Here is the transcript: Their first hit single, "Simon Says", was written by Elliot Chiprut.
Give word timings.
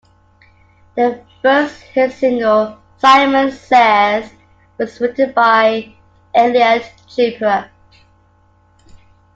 Their 0.95 1.23
first 1.43 1.79
hit 1.79 2.11
single, 2.13 2.75
"Simon 2.97 3.51
Says", 3.51 4.31
was 4.79 4.99
written 4.99 5.31
by 5.33 5.93
Elliot 6.33 6.91
Chiprut. 7.07 7.69